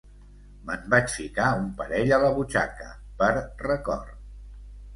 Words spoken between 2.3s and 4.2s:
butxaca, per record